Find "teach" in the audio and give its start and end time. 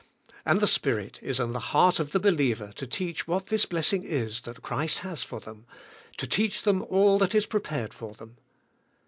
2.87-3.27, 6.25-6.63